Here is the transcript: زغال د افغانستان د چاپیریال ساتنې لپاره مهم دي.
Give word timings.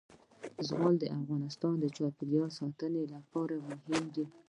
زغال 0.67 0.95
د 0.99 1.05
افغانستان 1.19 1.73
د 1.79 1.85
چاپیریال 1.97 2.49
ساتنې 2.59 3.03
لپاره 3.15 3.55
مهم 3.67 4.03
دي. 4.15 4.25